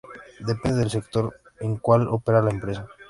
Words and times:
Depende 0.39 0.79
del 0.79 0.89
sector 0.89 1.39
en 1.59 1.77
cuál 1.77 2.07
opera 2.07 2.41
la 2.41 2.49
empresa. 2.49 2.87